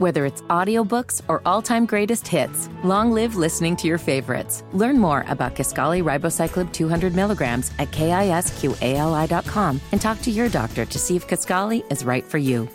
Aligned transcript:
Whether 0.00 0.24
it's 0.24 0.40
audiobooks 0.48 1.20
or 1.28 1.42
all-time 1.44 1.84
greatest 1.84 2.26
hits, 2.26 2.70
long 2.82 3.12
live 3.12 3.36
listening 3.36 3.76
to 3.76 3.86
your 3.86 3.98
favorites. 3.98 4.64
Learn 4.72 4.98
more 4.98 5.26
about 5.28 5.54
Kisqali 5.54 6.02
Ribociclib 6.02 6.72
200 6.72 7.14
milligrams 7.14 7.70
at 7.78 7.90
kisqali.com 7.90 9.78
and 9.92 10.00
talk 10.00 10.22
to 10.22 10.30
your 10.30 10.48
doctor 10.48 10.86
to 10.86 10.98
see 10.98 11.16
if 11.16 11.28
Kisqali 11.28 11.84
is 11.92 12.02
right 12.02 12.24
for 12.24 12.38
you. 12.38 12.66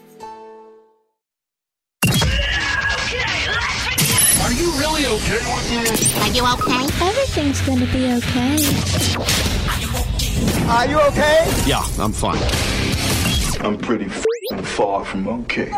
Are 4.44 4.54
you 4.54 4.70
really 4.78 5.08
okay? 5.08 5.40
Are 6.22 6.30
you 6.30 6.46
okay? 6.54 6.86
Everything's 7.04 7.60
gonna 7.62 7.88
be 7.88 8.06
okay. 8.22 8.58
Are 10.70 10.86
you 10.86 11.00
okay? 11.10 11.52
Yeah, 11.66 11.82
I'm 11.98 12.12
fine. 12.12 12.38
I'm 13.66 13.80
pretty 13.80 14.06
f***ing 14.06 14.62
far 14.64 15.04
from 15.04 15.28
okay. 15.28 15.72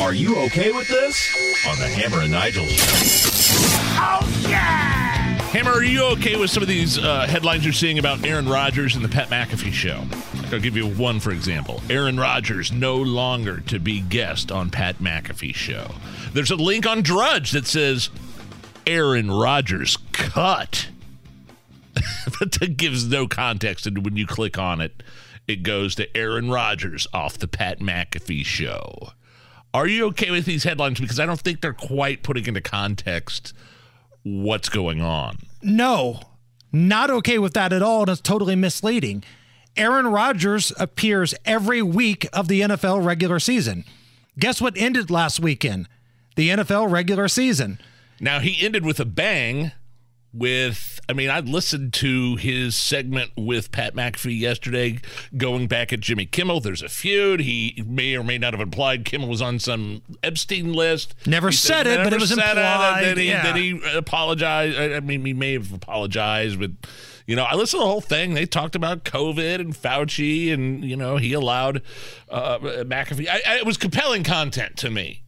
Are 0.00 0.12
you 0.12 0.36
okay 0.46 0.72
with 0.72 0.88
this? 0.88 1.64
On 1.68 1.78
the 1.78 1.86
Hammer 1.86 2.22
and 2.22 2.32
Nigel 2.32 2.66
show. 2.66 3.44
Hammer, 5.54 5.70
are 5.70 5.84
you 5.84 6.04
okay 6.12 6.34
with 6.34 6.50
some 6.50 6.62
of 6.64 6.68
these 6.68 6.98
uh, 6.98 7.26
headlines 7.28 7.64
you're 7.64 7.72
seeing 7.72 8.00
about 8.00 8.24
Aaron 8.24 8.48
Rodgers 8.48 8.96
and 8.96 9.04
the 9.04 9.08
Pat 9.08 9.28
McAfee 9.28 9.72
show? 9.72 10.02
I'll 10.52 10.58
give 10.58 10.76
you 10.76 10.88
one 10.88 11.20
for 11.20 11.30
example. 11.30 11.80
Aaron 11.88 12.18
Rodgers 12.18 12.72
no 12.72 12.96
longer 12.96 13.60
to 13.60 13.78
be 13.78 14.00
guest 14.00 14.50
on 14.50 14.70
Pat 14.70 14.98
McAfee 14.98 15.54
show. 15.54 15.94
There's 16.32 16.50
a 16.50 16.56
link 16.56 16.86
on 16.86 17.02
Drudge 17.02 17.52
that 17.52 17.66
says 17.66 18.10
Aaron 18.88 19.30
Rodgers 19.30 19.96
cut. 20.10 20.88
but 22.40 22.50
that 22.58 22.76
gives 22.76 23.06
no 23.06 23.28
context 23.28 23.86
and 23.86 24.04
when 24.04 24.16
you 24.16 24.26
click 24.26 24.58
on 24.58 24.80
it, 24.80 25.02
it 25.46 25.62
goes 25.62 25.94
to 25.94 26.16
Aaron 26.16 26.50
Rodgers 26.50 27.06
off 27.14 27.38
the 27.38 27.46
Pat 27.46 27.78
McAfee 27.78 28.44
show. 28.44 29.12
Are 29.74 29.88
you 29.88 30.06
okay 30.06 30.30
with 30.30 30.46
these 30.46 30.62
headlines? 30.62 31.00
Because 31.00 31.18
I 31.18 31.26
don't 31.26 31.40
think 31.40 31.60
they're 31.60 31.72
quite 31.72 32.22
putting 32.22 32.46
into 32.46 32.60
context 32.60 33.52
what's 34.22 34.68
going 34.68 35.02
on. 35.02 35.38
No, 35.62 36.20
not 36.70 37.10
okay 37.10 37.38
with 37.38 37.54
that 37.54 37.72
at 37.72 37.82
all. 37.82 38.02
And 38.02 38.10
it's 38.10 38.20
totally 38.20 38.54
misleading. 38.54 39.24
Aaron 39.76 40.06
Rodgers 40.06 40.72
appears 40.78 41.34
every 41.44 41.82
week 41.82 42.28
of 42.32 42.46
the 42.46 42.60
NFL 42.60 43.04
regular 43.04 43.40
season. 43.40 43.84
Guess 44.38 44.60
what 44.60 44.76
ended 44.76 45.10
last 45.10 45.40
weekend? 45.40 45.88
The 46.36 46.50
NFL 46.50 46.88
regular 46.88 47.26
season. 47.26 47.80
Now 48.20 48.38
he 48.38 48.64
ended 48.64 48.86
with 48.86 49.00
a 49.00 49.04
bang 49.04 49.72
with 50.34 51.00
I 51.08 51.12
mean 51.12 51.30
I 51.30 51.40
listened 51.40 51.92
to 51.94 52.36
his 52.36 52.74
segment 52.74 53.30
with 53.36 53.70
Pat 53.70 53.94
McAfee 53.94 54.38
yesterday 54.38 54.98
going 55.36 55.68
back 55.68 55.92
at 55.92 56.00
Jimmy 56.00 56.26
Kimmel. 56.26 56.60
There's 56.60 56.82
a 56.82 56.88
feud. 56.88 57.40
He 57.40 57.82
may 57.86 58.16
or 58.16 58.24
may 58.24 58.38
not 58.38 58.52
have 58.52 58.60
implied 58.60 59.04
Kimmel 59.04 59.28
was 59.28 59.40
on 59.40 59.58
some 59.58 60.02
Epstein 60.22 60.72
list. 60.72 61.14
Never 61.26 61.50
He 61.50 61.56
said 61.56 61.86
it, 61.86 62.02
but 62.02 62.12
it 62.12 62.20
was 62.20 62.30
said 62.30 62.56
implied, 62.56 63.04
then 63.04 63.16
he, 63.16 63.28
yeah. 63.28 63.42
then 63.44 63.56
he 63.56 63.80
apologized. 63.94 64.78
I 64.78 64.96
I 64.96 65.00
mean 65.00 65.24
he 65.24 65.32
may 65.32 65.52
have 65.52 65.72
apologized 65.72 66.58
but 66.58 66.72
you 67.26 67.36
know 67.36 67.44
I 67.44 67.54
listened 67.54 67.80
to 67.80 67.84
the 67.84 67.90
whole 67.90 68.00
thing. 68.00 68.34
They 68.34 68.46
talked 68.46 68.74
about 68.74 69.04
COVID 69.04 69.60
and 69.60 69.74
Fauci 69.74 70.52
and 70.52 70.84
you 70.84 70.96
know 70.96 71.16
he 71.16 71.32
allowed 71.32 71.82
uh, 72.28 72.58
McAfee. 72.58 73.28
I, 73.28 73.40
I, 73.46 73.56
it 73.58 73.66
was 73.66 73.76
compelling 73.76 74.24
content 74.24 74.76
to 74.78 74.90
me. 74.90 75.22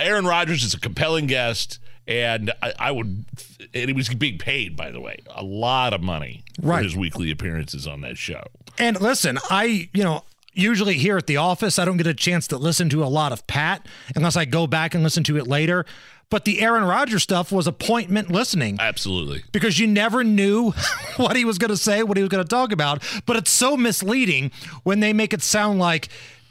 Aaron 0.00 0.24
Rodgers 0.26 0.64
is 0.64 0.74
a 0.74 0.80
compelling 0.80 1.26
guest, 1.26 1.78
and 2.10 2.52
I, 2.62 2.72
I 2.78 2.90
would, 2.90 3.24
and 3.72 3.88
he 3.88 3.92
was 3.92 4.08
being 4.10 4.36
paid, 4.36 4.76
by 4.76 4.90
the 4.90 5.00
way, 5.00 5.20
a 5.34 5.42
lot 5.44 5.94
of 5.94 6.02
money 6.02 6.42
for 6.60 6.66
Right. 6.66 6.84
his 6.84 6.96
weekly 6.96 7.30
appearances 7.30 7.86
on 7.86 8.00
that 8.02 8.18
show. 8.18 8.42
And 8.78 9.00
listen, 9.00 9.38
I, 9.48 9.88
you 9.94 10.02
know, 10.04 10.24
usually 10.52 10.94
here 10.94 11.16
at 11.16 11.26
the 11.26 11.36
office, 11.36 11.78
I 11.78 11.84
don't 11.84 11.96
get 11.96 12.06
a 12.08 12.14
chance 12.14 12.46
to 12.48 12.58
listen 12.58 12.88
to 12.90 13.04
a 13.04 13.06
lot 13.06 13.30
of 13.32 13.46
Pat 13.46 13.86
unless 14.16 14.36
I 14.36 14.44
go 14.44 14.66
back 14.66 14.94
and 14.94 15.02
listen 15.04 15.22
to 15.24 15.36
it 15.38 15.46
later. 15.46 15.86
But 16.30 16.44
the 16.44 16.60
Aaron 16.60 16.84
Rodgers 16.84 17.24
stuff 17.24 17.50
was 17.50 17.66
appointment 17.66 18.30
listening 18.30 18.76
Absolutely. 18.80 19.42
because 19.50 19.78
you 19.80 19.86
never 19.88 20.22
knew 20.22 20.70
what 21.16 21.34
he 21.36 21.44
was 21.44 21.58
going 21.58 21.70
to 21.70 21.76
say, 21.76 22.02
what 22.04 22.16
he 22.16 22.22
was 22.22 22.28
going 22.28 22.44
to 22.44 22.48
talk 22.48 22.70
about. 22.72 23.02
But 23.26 23.36
it's 23.36 23.50
so 23.50 23.76
misleading 23.76 24.50
when 24.84 25.00
they 25.00 25.12
make 25.12 25.32
it 25.32 25.42
sound 25.42 25.78
like 25.80 26.08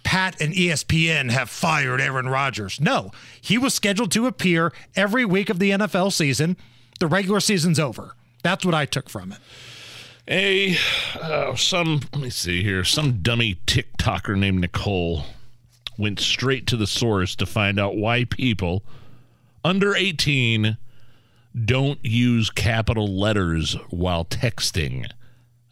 Pat 0.09 0.41
and 0.41 0.55
ESPN 0.55 1.29
have 1.29 1.51
fired 1.51 2.01
Aaron 2.01 2.27
Rodgers. 2.27 2.81
No, 2.81 3.11
he 3.39 3.59
was 3.59 3.75
scheduled 3.75 4.11
to 4.13 4.25
appear 4.25 4.73
every 4.95 5.23
week 5.23 5.51
of 5.51 5.59
the 5.59 5.69
NFL 5.69 6.11
season. 6.11 6.57
The 6.99 7.05
regular 7.05 7.39
season's 7.39 7.79
over. 7.79 8.15
That's 8.41 8.65
what 8.65 8.73
I 8.73 8.87
took 8.87 9.07
from 9.07 9.33
it. 9.33 9.37
A 10.27 10.75
uh, 11.21 11.55
some 11.55 12.01
let 12.11 12.23
me 12.23 12.31
see 12.31 12.63
here. 12.63 12.83
Some 12.83 13.21
dummy 13.21 13.59
TikToker 13.67 14.35
named 14.35 14.61
Nicole 14.61 15.25
went 15.95 16.19
straight 16.19 16.65
to 16.65 16.75
the 16.75 16.87
source 16.87 17.35
to 17.35 17.45
find 17.45 17.79
out 17.79 17.95
why 17.95 18.23
people 18.23 18.81
under 19.63 19.95
18 19.95 20.75
don't 21.65 22.03
use 22.03 22.49
capital 22.49 23.07
letters 23.07 23.75
while 23.91 24.25
texting. 24.25 25.07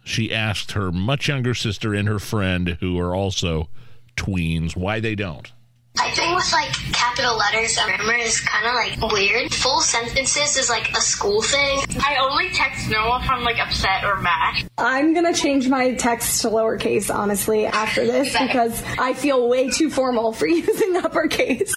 She 0.04 0.32
asked 0.32 0.74
her 0.74 0.92
much 0.92 1.28
younger 1.28 1.56
sister 1.56 1.96
and 1.96 2.08
her 2.08 2.20
friend, 2.20 2.78
who 2.82 3.00
are 3.00 3.16
also 3.16 3.70
tweens, 4.18 4.76
why 4.76 5.00
they 5.00 5.16
don't. 5.16 5.52
I 6.00 6.12
think 6.12 6.36
with 6.36 6.52
like 6.52 6.72
capital 6.94 7.38
letters, 7.38 7.76
grammar 7.76 8.14
is 8.14 8.40
kind 8.42 8.68
of 8.68 8.74
like 8.76 9.12
weird. 9.12 9.54
Full 9.54 9.82
sentences 9.82 10.56
is 10.56 10.70
like 10.70 10.92
a 10.92 11.02
school 11.02 11.42
thing. 11.42 11.80
I 12.00 12.18
only 12.22 12.50
text 12.52 12.90
Noah 12.90 13.20
if 13.24 13.30
I'm 13.30 13.44
like 13.44 13.60
upset 13.60 14.04
or 14.04 14.22
mad. 14.22 14.68
I'm 14.78 15.14
gonna 15.14 15.34
change 15.34 15.68
my 15.68 15.96
text 15.96 16.42
to 16.44 16.50
lowercase, 16.50 17.14
honestly, 17.14 17.66
after 17.66 18.06
this 18.06 18.32
because 18.38 18.84
I 19.00 19.14
feel 19.14 19.48
way 19.50 19.70
too 19.70 19.90
formal 19.90 20.34
for 20.34 20.48
using 20.48 20.98
uppercase. 20.98 21.74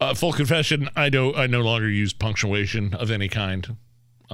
Uh, 0.00 0.14
full 0.14 0.32
confession: 0.32 0.88
I 0.96 1.10
don't. 1.10 1.36
I 1.36 1.46
no 1.46 1.60
longer 1.60 1.88
use 1.88 2.12
punctuation 2.12 2.94
of 2.94 3.10
any 3.10 3.28
kind 3.28 3.76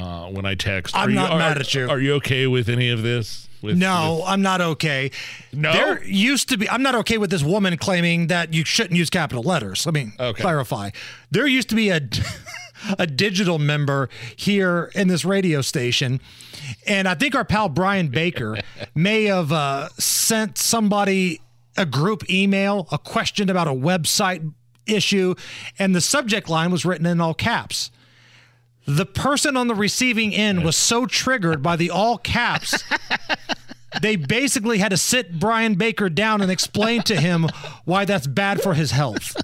uh, 0.01 0.27
when 0.31 0.45
I 0.47 0.55
text. 0.55 0.97
I'm 0.97 1.11
Are 1.11 1.13
not 1.13 1.31
are- 1.33 1.39
mad 1.39 1.59
at 1.59 1.75
you. 1.75 1.89
Are 1.89 2.01
you 2.01 2.15
okay 2.15 2.47
with 2.47 2.69
any 2.69 2.89
of 2.91 3.03
this? 3.03 3.49
With, 3.61 3.77
No, 3.77 4.17
with- 4.21 4.25
I'm 4.29 4.41
not 4.43 4.61
okay. 4.61 5.11
No? 5.53 5.73
There 5.73 6.05
used 6.05 6.49
to 6.51 6.57
be, 6.57 6.69
I'm 6.71 6.83
not 6.83 6.95
okay 6.97 7.19
with 7.19 7.31
this 7.31 7.43
woman 7.43 7.77
claiming 7.77 8.29
that 8.29 8.55
you 8.55 8.65
shouldn't 8.65 8.97
use 8.97 9.11
capital 9.11 9.43
letters. 9.43 9.85
Let 9.85 9.95
me 9.95 10.13
Okay. 10.21 10.41
clarify. 10.41 10.91
There 11.33 11.47
used 11.47 11.69
to 11.71 11.75
be 11.75 11.91
a, 11.91 12.01
a 12.99 13.07
digital 13.07 13.59
member 13.59 14.09
here 14.37 14.91
in 14.95 15.09
this 15.09 15.25
radio 15.25 15.61
station. 15.61 16.21
And 16.87 17.09
I 17.09 17.15
think 17.15 17.35
our 17.35 17.45
pal 17.45 17.69
Brian 17.69 18.09
Baker 18.09 18.59
may 18.95 19.25
have 19.25 19.51
uh, 19.51 19.89
sent 19.99 20.57
somebody 20.59 21.41
a 21.77 21.85
group 21.87 22.31
email, 22.31 22.87
a 22.93 22.99
question 22.99 23.51
about 23.51 23.67
a 23.67 23.73
website 23.73 24.53
issue, 24.87 25.35
and 25.81 25.95
the 25.97 26.01
subject 26.01 26.49
line 26.49 26.71
was 26.71 26.85
written 26.85 27.07
in 27.07 27.21
all 27.21 27.35
caps. 27.35 27.91
The 28.89 29.07
person 29.07 29.57
on 29.57 29.69
the 29.69 29.75
receiving 29.75 30.35
end 30.35 30.65
was 30.65 30.75
so 30.75 31.05
triggered 31.05 31.63
by 31.63 31.77
the 31.77 31.91
all 31.91 32.17
caps 32.17 32.83
they 34.03 34.17
basically 34.17 34.79
had 34.79 34.91
to 34.91 34.97
sit 34.97 35.39
Brian 35.39 35.75
Baker 35.75 36.09
down 36.09 36.41
and 36.41 36.51
explain 36.51 37.03
to 37.03 37.21
him 37.21 37.49
why 37.85 38.05
that's 38.05 38.27
bad 38.27 38.63
for 38.63 38.75
his 38.75 38.91
health. 38.91 39.37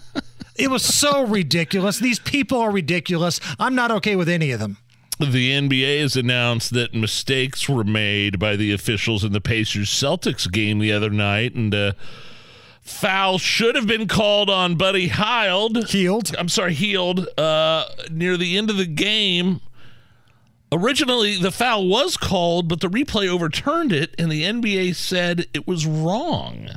It 0.57 0.71
was 0.71 0.83
so 0.83 1.27
ridiculous. 1.27 1.99
These 1.99 2.21
people 2.21 2.59
are 2.59 2.71
ridiculous. 2.71 3.41
I'm 3.59 3.75
not 3.75 3.91
okay 3.91 4.17
with 4.17 4.29
any 4.29 4.51
of 4.51 4.61
them. 4.61 4.79
the 5.19 5.51
NBA 5.51 6.01
has 6.01 6.17
announced 6.17 6.73
that 6.73 6.95
mistakes 6.95 7.69
were 7.69 7.85
made 7.85 8.39
by 8.39 8.57
the 8.57 8.73
officials 8.73 9.25
in 9.25 9.33
the 9.33 9.41
Pacers 9.41 9.91
Celtics 9.91 10.51
game 10.51 10.79
the 10.79 10.93
other 10.93 11.11
night, 11.11 11.55
and 11.55 11.75
uh, 11.75 11.93
foul 12.85 13.39
should 13.39 13.75
have 13.75 13.87
been 13.87 14.07
called 14.07 14.51
on 14.51 14.77
Buddy 14.77 15.09
Hield. 15.09 15.89
Healed. 15.89 16.35
I'm 16.39 16.49
sorry, 16.49 16.75
Healed. 16.75 17.27
Uh, 17.39 17.87
near 18.11 18.37
the 18.37 18.57
end 18.57 18.71
of 18.71 18.77
the 18.77 18.87
game. 18.87 19.61
Originally, 20.71 21.37
the 21.37 21.51
foul 21.51 21.89
was 21.89 22.17
called, 22.17 22.69
but 22.69 22.81
the 22.81 22.89
replay 22.89 23.29
overturned 23.29 23.93
it, 23.93 24.15
and 24.19 24.31
the 24.31 24.43
NBA 24.43 24.95
said 24.97 25.47
it 25.55 25.67
was 25.67 25.87
wrong. 25.87 26.71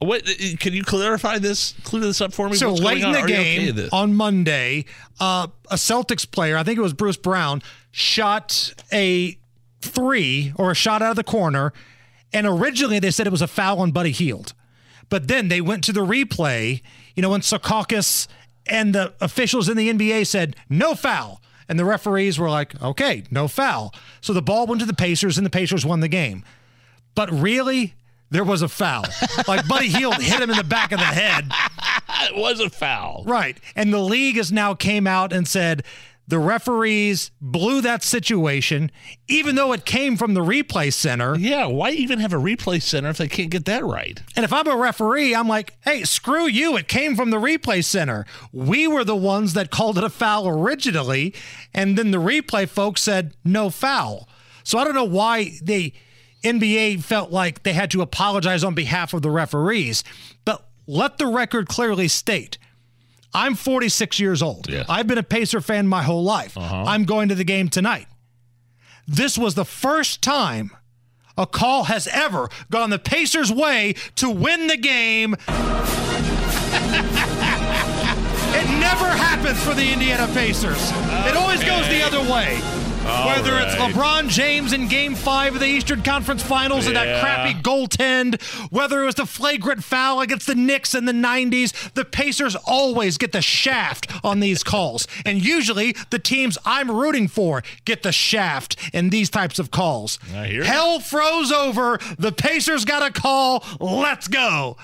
What? 0.00 0.24
Can 0.58 0.72
you 0.72 0.82
clarify 0.82 1.38
this? 1.38 1.74
Clear 1.84 2.02
this 2.02 2.20
up 2.20 2.32
for 2.32 2.48
me. 2.48 2.56
So 2.56 2.70
What's 2.70 2.82
late 2.82 3.02
in 3.02 3.12
the 3.12 3.20
Are 3.20 3.28
you 3.28 3.34
okay 3.36 3.72
game 3.72 3.88
on 3.92 4.14
Monday, 4.14 4.84
uh, 5.20 5.46
a 5.70 5.76
Celtics 5.76 6.28
player, 6.28 6.56
I 6.56 6.64
think 6.64 6.78
it 6.78 6.82
was 6.82 6.92
Bruce 6.92 7.16
Brown, 7.16 7.62
shot 7.92 8.74
a 8.92 9.38
three 9.80 10.52
or 10.56 10.72
a 10.72 10.74
shot 10.74 11.02
out 11.02 11.10
of 11.10 11.16
the 11.16 11.24
corner. 11.24 11.72
And 12.32 12.46
originally 12.46 12.98
they 12.98 13.10
said 13.10 13.26
it 13.26 13.30
was 13.30 13.42
a 13.42 13.46
foul 13.46 13.78
on 13.78 13.92
Buddy 13.92 14.10
Hield. 14.10 14.54
But 15.12 15.28
then 15.28 15.48
they 15.48 15.60
went 15.60 15.84
to 15.84 15.92
the 15.92 16.06
replay, 16.06 16.80
you 17.14 17.20
know, 17.20 17.28
when 17.28 17.42
Secaucus 17.42 18.28
and 18.66 18.94
the 18.94 19.12
officials 19.20 19.68
in 19.68 19.76
the 19.76 19.92
NBA 19.92 20.26
said, 20.26 20.56
no 20.70 20.94
foul. 20.94 21.42
And 21.68 21.78
the 21.78 21.84
referees 21.84 22.38
were 22.38 22.48
like, 22.48 22.80
okay, 22.82 23.24
no 23.30 23.46
foul. 23.46 23.94
So 24.22 24.32
the 24.32 24.40
ball 24.40 24.66
went 24.66 24.80
to 24.80 24.86
the 24.86 24.94
Pacers 24.94 25.36
and 25.36 25.44
the 25.44 25.50
Pacers 25.50 25.84
won 25.84 26.00
the 26.00 26.08
game. 26.08 26.44
But 27.14 27.30
really, 27.30 27.92
there 28.30 28.42
was 28.42 28.62
a 28.62 28.68
foul. 28.68 29.04
Like 29.46 29.68
Buddy 29.68 29.88
Hield 29.88 30.14
hit 30.14 30.40
him 30.40 30.48
in 30.48 30.56
the 30.56 30.64
back 30.64 30.92
of 30.92 30.98
the 30.98 31.04
head. 31.04 31.44
it 32.30 32.34
was 32.34 32.58
a 32.58 32.70
foul. 32.70 33.22
Right. 33.26 33.58
And 33.76 33.92
the 33.92 34.00
league 34.00 34.36
has 34.36 34.50
now 34.50 34.72
came 34.72 35.06
out 35.06 35.30
and 35.30 35.46
said 35.46 35.84
The 36.32 36.38
referees 36.38 37.30
blew 37.42 37.82
that 37.82 38.02
situation, 38.02 38.90
even 39.28 39.54
though 39.54 39.74
it 39.74 39.84
came 39.84 40.16
from 40.16 40.32
the 40.32 40.40
replay 40.40 40.90
center. 40.90 41.36
Yeah, 41.36 41.66
why 41.66 41.90
even 41.90 42.20
have 42.20 42.32
a 42.32 42.38
replay 42.38 42.80
center 42.80 43.10
if 43.10 43.18
they 43.18 43.28
can't 43.28 43.50
get 43.50 43.66
that 43.66 43.84
right? 43.84 44.18
And 44.34 44.42
if 44.42 44.50
I'm 44.50 44.66
a 44.66 44.74
referee, 44.74 45.34
I'm 45.34 45.46
like, 45.46 45.76
hey, 45.82 46.04
screw 46.04 46.46
you. 46.46 46.74
It 46.78 46.88
came 46.88 47.16
from 47.16 47.28
the 47.28 47.36
replay 47.36 47.84
center. 47.84 48.24
We 48.50 48.88
were 48.88 49.04
the 49.04 49.14
ones 49.14 49.52
that 49.52 49.70
called 49.70 49.98
it 49.98 50.04
a 50.04 50.08
foul 50.08 50.48
originally. 50.48 51.34
And 51.74 51.98
then 51.98 52.12
the 52.12 52.16
replay 52.16 52.66
folks 52.66 53.02
said 53.02 53.34
no 53.44 53.68
foul. 53.68 54.26
So 54.64 54.78
I 54.78 54.84
don't 54.84 54.94
know 54.94 55.04
why 55.04 55.58
the 55.62 55.92
NBA 56.42 57.02
felt 57.02 57.30
like 57.30 57.62
they 57.62 57.74
had 57.74 57.90
to 57.90 58.00
apologize 58.00 58.64
on 58.64 58.72
behalf 58.72 59.12
of 59.12 59.20
the 59.20 59.30
referees. 59.30 60.02
But 60.46 60.66
let 60.86 61.18
the 61.18 61.26
record 61.26 61.68
clearly 61.68 62.08
state 62.08 62.56
I'm 63.34 63.54
46 63.54 64.20
years 64.20 64.42
old. 64.42 64.68
Yes. 64.68 64.86
I've 64.88 65.06
been 65.06 65.18
a 65.18 65.22
Pacer 65.22 65.60
fan 65.60 65.86
my 65.88 66.02
whole 66.02 66.22
life. 66.22 66.56
Uh-huh. 66.56 66.84
I'm 66.86 67.04
going 67.04 67.28
to 67.28 67.34
the 67.34 67.44
game 67.44 67.68
tonight. 67.68 68.06
This 69.06 69.36
was 69.36 69.54
the 69.54 69.64
first 69.64 70.22
time 70.22 70.70
a 71.36 71.46
call 71.46 71.84
has 71.84 72.06
ever 72.08 72.50
gone 72.70 72.90
the 72.90 72.98
Pacers' 72.98 73.50
way 73.52 73.94
to 74.16 74.28
win 74.28 74.66
the 74.66 74.76
game. 74.76 75.34
it 78.54 78.66
never 78.80 79.06
happens 79.06 79.62
for 79.64 79.74
the 79.74 79.92
Indiana 79.92 80.30
Pacers. 80.34 80.90
It 81.26 81.36
always 81.36 81.64
goes 81.64 81.88
the 81.88 82.02
other 82.02 82.20
way. 82.30 82.81
All 83.04 83.26
Whether 83.26 83.58
it's. 83.58 83.72
LeBron 83.82 84.28
James 84.28 84.72
in 84.72 84.86
game 84.86 85.14
five 85.14 85.54
of 85.54 85.60
the 85.60 85.66
Eastern 85.66 86.02
Conference 86.02 86.42
Finals 86.42 86.86
and 86.86 86.94
that 86.94 87.20
crappy 87.20 87.54
goaltend, 87.60 88.40
whether 88.70 89.02
it 89.02 89.06
was 89.06 89.16
the 89.16 89.26
flagrant 89.26 89.82
foul 89.82 90.20
against 90.20 90.46
the 90.46 90.54
Knicks 90.54 90.94
in 90.94 91.04
the 91.04 91.12
90s, 91.12 91.92
the 91.94 92.04
Pacers 92.04 92.54
always 92.54 93.18
get 93.18 93.32
the 93.32 93.42
shaft 93.42 94.06
on 94.24 94.40
these 94.40 94.62
calls. 94.62 95.08
And 95.24 95.44
usually 95.44 95.96
the 96.10 96.18
teams 96.18 96.58
I'm 96.64 96.90
rooting 96.90 97.26
for 97.28 97.62
get 97.84 98.02
the 98.02 98.12
shaft 98.12 98.76
in 98.92 99.10
these 99.10 99.30
types 99.30 99.58
of 99.58 99.70
calls. 99.70 100.18
I 100.32 100.46
hear 100.46 100.56
you. 100.58 100.62
Hell 100.62 101.00
froze 101.00 101.50
over. 101.50 101.98
The 102.18 102.32
Pacers 102.32 102.84
got 102.84 103.02
a 103.02 103.12
call. 103.12 103.64
Let's 103.80 104.28
go. 104.28 104.76